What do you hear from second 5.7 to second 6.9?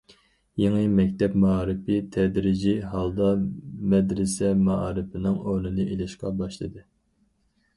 ئېلىشقا باشلىدى.